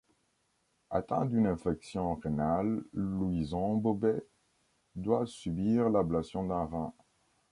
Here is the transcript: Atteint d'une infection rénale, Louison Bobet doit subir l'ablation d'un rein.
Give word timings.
Atteint 0.89 1.25
d'une 1.27 1.45
infection 1.45 2.15
rénale, 2.15 2.83
Louison 2.91 3.75
Bobet 3.75 4.25
doit 4.95 5.27
subir 5.27 5.91
l'ablation 5.91 6.43
d'un 6.47 6.65
rein. 6.65 6.91